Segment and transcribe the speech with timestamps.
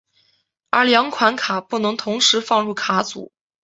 [0.71, 3.31] 而两款卡不能同时放入卡组。